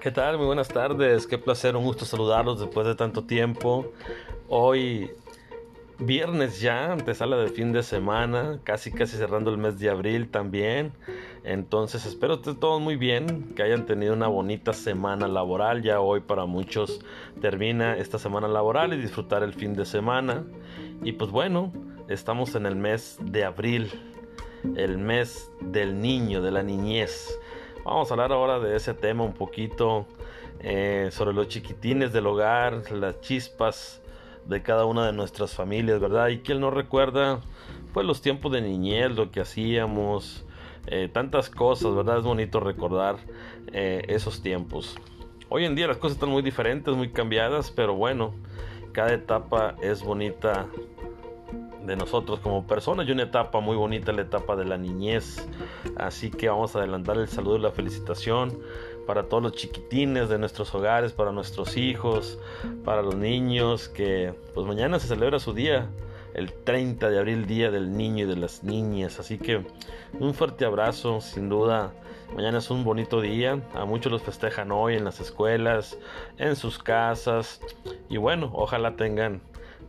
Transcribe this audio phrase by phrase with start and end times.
[0.00, 0.38] ¿Qué tal?
[0.38, 1.26] Muy buenas tardes.
[1.26, 3.92] Qué placer, un gusto saludarlos después de tanto tiempo.
[4.48, 5.10] Hoy,
[5.98, 10.92] viernes ya, antesala del fin de semana, casi casi cerrando el mes de abril también.
[11.44, 15.82] Entonces espero que todos muy bien, que hayan tenido una bonita semana laboral.
[15.82, 17.00] Ya hoy para muchos
[17.42, 20.46] termina esta semana laboral y disfrutar el fin de semana.
[21.04, 21.74] Y pues bueno,
[22.08, 23.90] estamos en el mes de abril,
[24.76, 27.38] el mes del niño, de la niñez.
[27.84, 30.06] Vamos a hablar ahora de ese tema un poquito
[30.60, 34.02] eh, sobre los chiquitines del hogar, las chispas
[34.44, 36.28] de cada una de nuestras familias, ¿verdad?
[36.28, 37.40] Y quién no recuerda,
[37.94, 40.44] pues los tiempos de niñez, lo que hacíamos,
[40.88, 42.18] eh, tantas cosas, ¿verdad?
[42.18, 43.16] Es bonito recordar
[43.72, 44.96] eh, esos tiempos.
[45.48, 48.34] Hoy en día las cosas están muy diferentes, muy cambiadas, pero bueno,
[48.92, 50.66] cada etapa es bonita
[51.84, 55.48] de nosotros como personas y una etapa muy bonita, la etapa de la niñez.
[55.96, 58.58] Así que vamos a adelantar el saludo y la felicitación
[59.06, 62.38] para todos los chiquitines de nuestros hogares, para nuestros hijos,
[62.84, 65.88] para los niños, que pues mañana se celebra su día,
[66.34, 69.18] el 30 de abril, Día del Niño y de las Niñas.
[69.18, 69.66] Así que
[70.18, 71.92] un fuerte abrazo, sin duda.
[72.34, 75.98] Mañana es un bonito día, a muchos los festejan hoy en las escuelas,
[76.38, 77.60] en sus casas
[78.08, 79.40] y bueno, ojalá tengan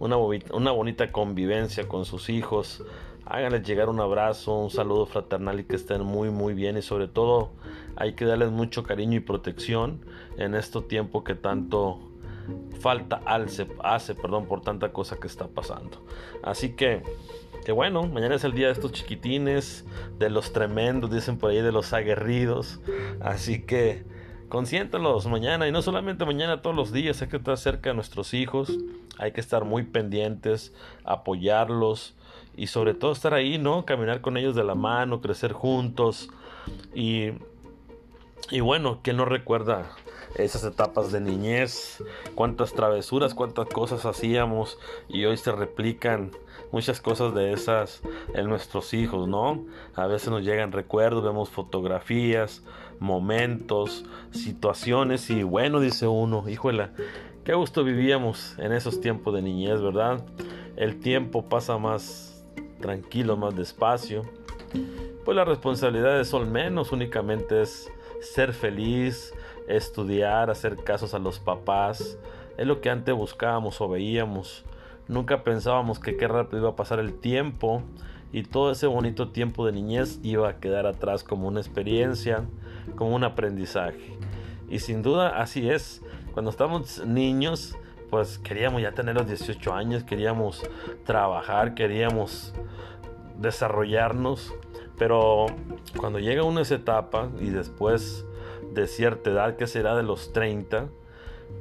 [0.00, 2.82] una, una bonita convivencia con sus hijos.
[3.26, 7.06] Háganles llegar un abrazo, un saludo fraternal y que estén muy muy bien y sobre
[7.06, 7.50] todo
[7.94, 10.04] hay que darles mucho cariño y protección
[10.36, 12.00] en este tiempo que tanto
[12.80, 16.02] falta hace, hace perdón, por tanta cosa que está pasando.
[16.42, 17.02] Así que,
[17.64, 19.84] que bueno, mañana es el día de estos chiquitines,
[20.18, 22.80] de los tremendos, dicen por ahí, de los aguerridos.
[23.20, 24.04] Así que
[24.50, 27.22] consiéntalos mañana y no solamente mañana, todos los días.
[27.22, 28.76] Hay que estar cerca de nuestros hijos,
[29.16, 32.14] hay que estar muy pendientes, apoyarlos
[32.54, 33.86] y sobre todo estar ahí, ¿no?
[33.86, 36.28] Caminar con ellos de la mano, crecer juntos
[36.94, 37.30] y,
[38.48, 39.90] y bueno, ¿quién no recuerda
[40.36, 42.02] esas etapas de niñez?
[42.34, 44.78] Cuántas travesuras, cuántas cosas hacíamos
[45.08, 46.30] y hoy se replican
[46.72, 48.02] muchas cosas de esas
[48.34, 49.64] en nuestros hijos, ¿no?
[49.94, 52.62] A veces nos llegan recuerdos, vemos fotografías,
[52.98, 56.88] momentos, situaciones y bueno, dice uno, híjole,
[57.44, 60.24] qué gusto vivíamos en esos tiempos de niñez, ¿verdad?
[60.76, 62.44] El tiempo pasa más
[62.80, 64.22] tranquilo, más despacio.
[65.24, 69.34] Pues las responsabilidades son menos, únicamente es ser feliz,
[69.68, 72.18] estudiar, hacer casos a los papás.
[72.56, 74.64] Es lo que antes buscábamos o veíamos.
[75.08, 77.82] Nunca pensábamos que qué rápido iba a pasar el tiempo
[78.32, 82.44] y todo ese bonito tiempo de niñez iba a quedar atrás como una experiencia,
[82.96, 84.16] como un aprendizaje.
[84.68, 86.02] Y sin duda así es.
[86.32, 87.76] Cuando estamos niños,
[88.08, 90.62] pues queríamos ya tener los 18 años, queríamos
[91.04, 92.54] trabajar, queríamos
[93.38, 94.54] desarrollarnos.
[95.00, 95.46] Pero
[95.96, 98.26] cuando llega una esa etapa y después
[98.70, 100.90] de cierta edad, que será de los 30,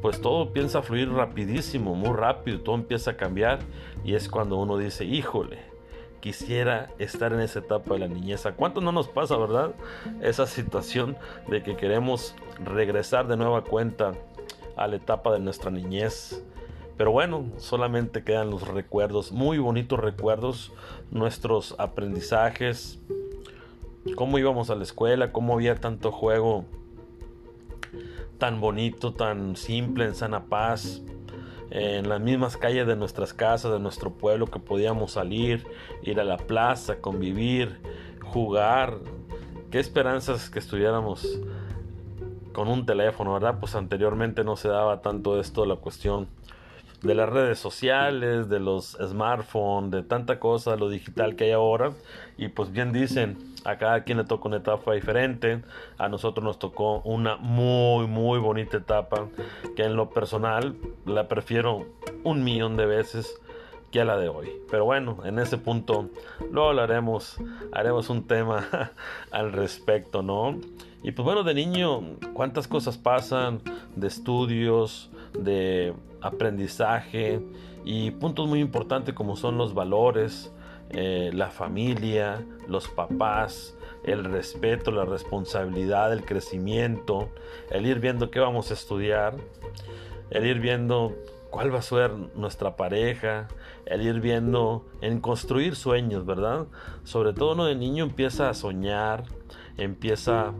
[0.00, 3.58] pues todo piensa fluir rapidísimo, muy rápido, todo empieza a cambiar
[4.04, 5.58] y es cuando uno dice, híjole,
[6.20, 8.46] quisiera estar en esa etapa de la niñez.
[8.46, 9.74] ¿A cuánto no nos pasa, verdad?
[10.22, 14.12] Esa situación de que queremos regresar de nueva cuenta
[14.78, 16.42] a la etapa de nuestra niñez.
[16.96, 20.72] Pero bueno, solamente quedan los recuerdos, muy bonitos recuerdos,
[21.10, 22.98] nuestros aprendizajes,
[24.16, 26.64] cómo íbamos a la escuela, cómo había tanto juego
[28.38, 31.02] tan bonito, tan simple, en sana paz,
[31.70, 35.66] en las mismas calles de nuestras casas, de nuestro pueblo, que podíamos salir,
[36.02, 37.80] ir a la plaza, convivir,
[38.22, 38.98] jugar.
[39.70, 41.40] Qué esperanzas que estuviéramos
[42.52, 43.58] con un teléfono, ¿verdad?
[43.60, 46.28] Pues anteriormente no se daba tanto esto, la cuestión
[47.02, 51.92] de las redes sociales, de los smartphones, de tanta cosa, lo digital que hay ahora.
[52.36, 55.62] Y pues bien dicen, a cada quien le toca una etapa diferente.
[55.98, 59.28] A nosotros nos tocó una muy, muy bonita etapa
[59.74, 61.86] que en lo personal la prefiero
[62.24, 63.40] un millón de veces
[63.90, 64.52] que a la de hoy.
[64.70, 66.10] Pero bueno, en ese punto
[66.50, 67.38] lo hablaremos,
[67.72, 68.92] haremos un tema
[69.30, 70.58] al respecto, ¿no?
[71.02, 72.02] Y pues bueno, de niño,
[72.32, 73.60] cuántas cosas pasan,
[73.94, 75.94] de estudios, de
[76.26, 77.40] aprendizaje
[77.84, 80.52] y puntos muy importantes como son los valores,
[80.90, 87.28] eh, la familia, los papás, el respeto, la responsabilidad, el crecimiento,
[87.70, 89.36] el ir viendo qué vamos a estudiar,
[90.30, 91.14] el ir viendo
[91.50, 93.48] cuál va a ser nuestra pareja,
[93.86, 96.66] el ir viendo en construir sueños, ¿verdad?
[97.04, 99.24] Sobre todo uno de niño empieza a soñar,
[99.76, 100.52] empieza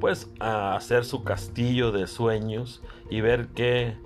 [0.00, 3.96] pues a hacer su castillo de sueños y ver qué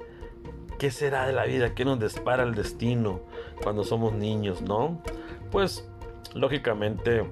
[0.79, 3.21] qué será de la vida, qué nos dispara el destino
[3.63, 5.03] cuando somos niños, ¿no?
[5.51, 5.89] pues
[6.35, 7.25] lógicamente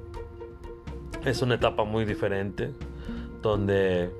[1.24, 2.72] es una etapa muy diferente
[3.42, 4.10] donde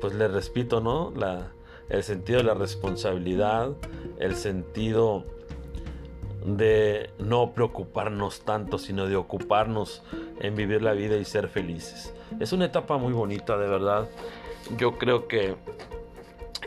[0.00, 1.12] pues le repito, ¿no?
[1.88, 3.70] El sentido de la responsabilidad,
[4.18, 5.24] el sentido
[6.44, 10.02] de no preocuparnos tanto, sino de ocuparnos
[10.40, 12.12] en vivir la vida y ser felices.
[12.40, 14.08] Es una etapa muy bonita, de verdad.
[14.76, 15.54] Yo creo que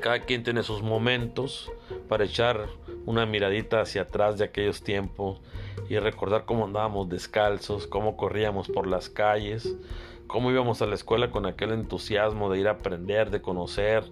[0.06, 1.72] cada quien tiene sus momentos
[2.08, 2.68] para echar
[3.08, 5.42] una miradita hacia atrás de aquellos tiempos
[5.90, 9.76] y recordar cómo andábamos descalzos, cómo corríamos por las calles,
[10.28, 14.04] cómo íbamos a la escuela con aquel entusiasmo de ir a aprender, de conocer,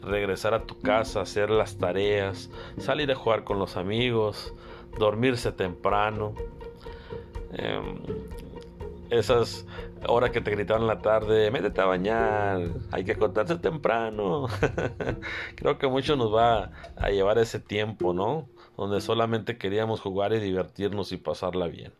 [0.00, 2.48] regresar a tu casa, hacer las tareas,
[2.78, 4.54] salir a jugar con los amigos,
[4.96, 6.34] dormirse temprano.
[7.54, 7.98] Em,
[9.12, 9.66] esas
[10.08, 14.46] horas que te gritaban en la tarde, métete a bañar, hay que acostarse temprano.
[15.54, 18.48] Creo que mucho nos va a llevar ese tiempo, ¿no?
[18.76, 21.92] Donde solamente queríamos jugar y divertirnos y pasarla bien.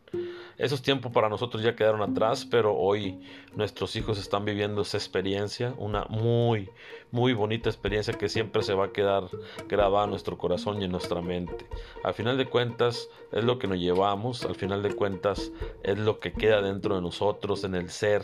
[0.57, 3.19] Esos tiempos para nosotros ya quedaron atrás, pero hoy
[3.55, 6.69] nuestros hijos están viviendo esa experiencia, una muy,
[7.11, 9.29] muy bonita experiencia que siempre se va a quedar
[9.67, 11.67] grabada en nuestro corazón y en nuestra mente.
[12.03, 15.51] Al final de cuentas es lo que nos llevamos, al final de cuentas
[15.83, 18.23] es lo que queda dentro de nosotros, en el ser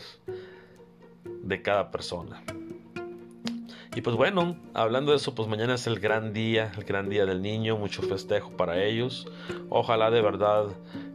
[1.24, 2.42] de cada persona.
[3.94, 7.26] Y pues bueno, hablando de eso, pues mañana es el gran día, el gran día
[7.26, 9.26] del niño, mucho festejo para ellos.
[9.68, 10.66] Ojalá de verdad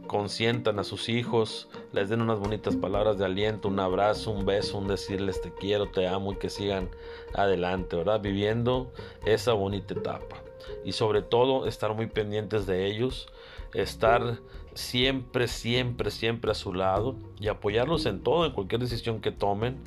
[0.06, 4.78] consientan a sus hijos, les den unas bonitas palabras de aliento, un abrazo, un beso,
[4.78, 6.88] un decirles te quiero, te amo y que sigan
[7.34, 8.20] adelante, ¿verdad?
[8.20, 8.92] Viviendo
[9.24, 10.36] esa bonita etapa.
[10.84, 13.28] Y sobre todo estar muy pendientes de ellos,
[13.74, 14.38] estar
[14.74, 19.82] siempre, siempre, siempre a su lado y apoyarlos en todo, en cualquier decisión que tomen.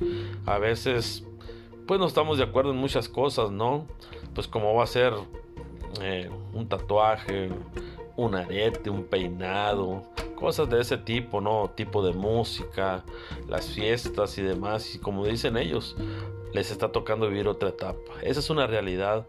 [0.46, 1.24] A veces
[1.90, 3.84] pues no estamos de acuerdo en muchas cosas, ¿no?
[4.32, 5.12] Pues como va a ser
[6.00, 7.50] eh, un tatuaje,
[8.16, 10.02] un arete, un peinado,
[10.34, 11.70] cosas de ese tipo, ¿no?
[11.74, 13.04] Tipo de música,
[13.48, 14.94] las fiestas y demás.
[14.94, 15.96] Y como dicen ellos,
[16.52, 18.12] les está tocando vivir otra etapa.
[18.22, 19.26] Esa es una realidad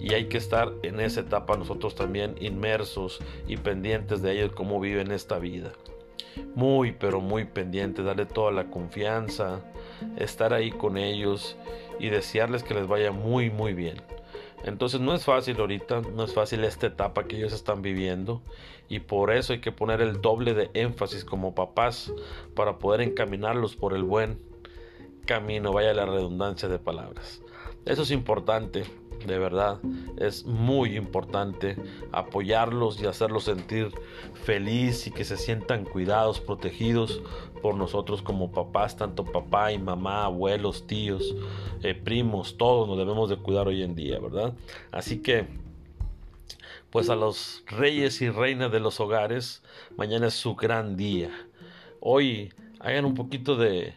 [0.00, 4.80] y hay que estar en esa etapa nosotros también inmersos y pendientes de ellos, cómo
[4.80, 5.72] viven esta vida.
[6.54, 9.60] Muy, pero muy pendientes, darle toda la confianza,
[10.16, 11.56] estar ahí con ellos
[11.98, 14.00] y desearles que les vaya muy muy bien.
[14.64, 18.42] Entonces no es fácil ahorita, no es fácil esta etapa que ellos están viviendo
[18.88, 22.12] y por eso hay que poner el doble de énfasis como papás
[22.54, 24.40] para poder encaminarlos por el buen
[25.26, 27.42] camino, vaya la redundancia de palabras.
[27.84, 28.84] Eso es importante
[29.26, 29.80] de verdad
[30.16, 31.76] es muy importante
[32.12, 33.90] apoyarlos y hacerlos sentir
[34.44, 37.22] feliz y que se sientan cuidados, protegidos
[37.60, 41.34] por nosotros como papás, tanto papá y mamá, abuelos, tíos,
[41.82, 44.54] eh, primos, todos nos debemos de cuidar hoy en día, ¿verdad?
[44.90, 45.46] Así que,
[46.90, 49.62] pues a los reyes y reinas de los hogares,
[49.96, 51.30] mañana es su gran día.
[52.00, 53.94] Hoy hagan un poquito de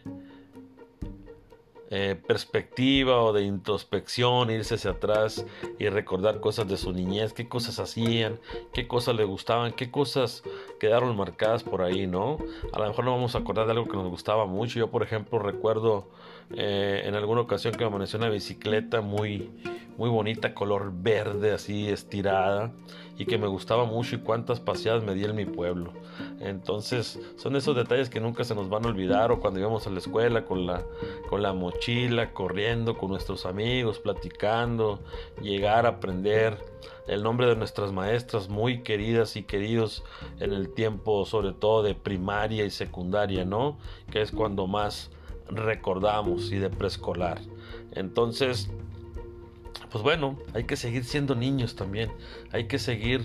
[1.92, 5.46] eh, perspectiva o de introspección, irse hacia atrás
[5.78, 8.40] y recordar cosas de su niñez, qué cosas hacían,
[8.74, 10.44] qué cosas le gustaban, qué cosas
[10.80, 12.40] quedaron marcadas por ahí, ¿no?
[12.74, 14.80] A lo mejor no vamos a acordar de algo que nos gustaba mucho.
[14.80, 16.08] Yo, por ejemplo, recuerdo
[16.56, 19.52] eh, en alguna ocasión que me amaneció una bicicleta muy,
[19.98, 22.72] muy bonita, color verde, así estirada,
[23.18, 25.94] y que me gustaba mucho y cuántas paseadas me di en mi pueblo.
[26.40, 29.90] Entonces, son esos detalles que nunca se nos van a olvidar o cuando íbamos a
[29.90, 30.84] la escuela con la,
[31.30, 35.00] con la mochila, corriendo con nuestros amigos, platicando,
[35.42, 36.58] llegar a aprender
[37.08, 40.04] el nombre de nuestras maestras muy queridas y queridos
[40.40, 43.78] en el tiempo sobre todo de primaria y secundaria, ¿no?
[44.12, 45.12] Que es cuando más
[45.48, 47.40] recordamos y de preescolar.
[47.92, 48.70] Entonces,
[49.92, 52.12] pues bueno, hay que seguir siendo niños también,
[52.52, 53.24] hay que seguir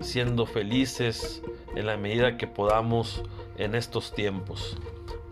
[0.00, 1.42] siendo felices
[1.74, 3.22] en la medida que podamos
[3.58, 4.76] en estos tiempos,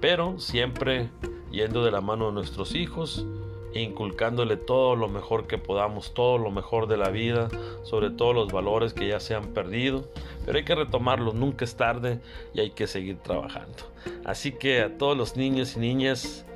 [0.00, 1.08] pero siempre
[1.50, 3.26] yendo de la mano de nuestros hijos,
[3.74, 7.48] inculcándole todo lo mejor que podamos, todo lo mejor de la vida,
[7.82, 10.08] sobre todo los valores que ya se han perdido,
[10.44, 12.20] pero hay que retomarlos, nunca es tarde
[12.54, 13.76] y hay que seguir trabajando.
[14.24, 16.46] Así que a todos los niños y niñas,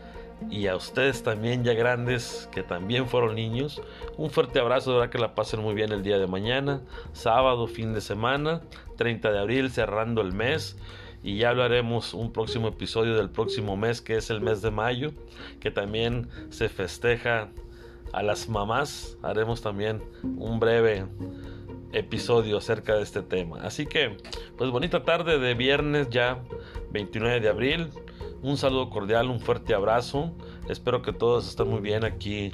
[0.51, 3.83] y a ustedes también ya grandes que también fueron niños.
[4.17, 6.83] Un fuerte abrazo, de verdad que la pasen muy bien el día de mañana,
[7.13, 8.63] sábado, fin de semana,
[8.97, 10.77] 30 de abril, cerrando el mes.
[11.23, 15.13] Y ya hablaremos un próximo episodio del próximo mes, que es el mes de mayo,
[15.61, 17.51] que también se festeja
[18.13, 19.17] a las mamás.
[19.23, 21.07] Haremos también un breve
[21.93, 23.61] episodio acerca de este tema.
[23.63, 24.17] Así que,
[24.57, 26.43] pues bonita tarde de viernes ya,
[26.91, 27.91] 29 de abril.
[28.43, 30.33] Un saludo cordial, un fuerte abrazo.
[30.69, 32.51] Espero que todos estén muy bien aquí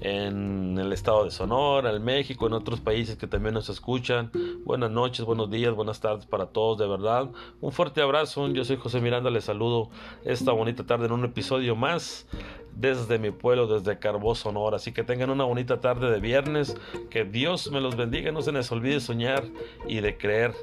[0.00, 4.30] en el estado de Sonora, en México, en otros países que también nos escuchan.
[4.64, 7.30] Buenas noches, buenos días, buenas tardes para todos, de verdad.
[7.60, 8.48] Un fuerte abrazo.
[8.48, 9.90] Yo soy José Miranda, les saludo
[10.24, 12.26] esta bonita tarde en un episodio más
[12.74, 14.76] desde mi pueblo, desde Carbó, Sonora.
[14.76, 16.78] Así que tengan una bonita tarde de viernes.
[17.10, 18.32] Que Dios me los bendiga.
[18.32, 19.44] No se les olvide soñar
[19.86, 20.54] y de creer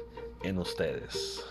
[0.42, 1.44] en ustedes.